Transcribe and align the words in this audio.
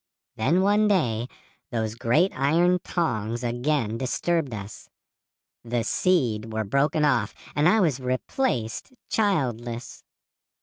Then 0.35 0.61
one 0.63 0.87
day, 0.87 1.27
those 1.69 1.93
great 1.93 2.31
iron 2.35 2.79
tongs 2.83 3.43
again 3.43 3.99
disturbed 3.99 4.51
us. 4.51 4.89
The 5.63 5.83
'seed' 5.83 6.51
were 6.51 6.63
broken 6.63 7.05
off 7.05 7.35
and 7.55 7.69
I 7.69 7.81
was 7.81 7.99
replaced 7.99 8.93
childless. 9.09 10.03